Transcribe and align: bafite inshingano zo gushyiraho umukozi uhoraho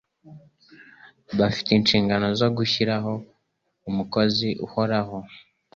bafite 1.39 1.69
inshingano 1.73 2.27
zo 2.39 2.47
gushyiraho 2.57 3.13
umukozi 3.89 4.49
uhoraho 4.65 5.17